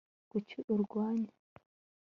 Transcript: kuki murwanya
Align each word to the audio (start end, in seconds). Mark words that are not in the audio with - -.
kuki 0.31 0.55
murwanya 0.65 1.31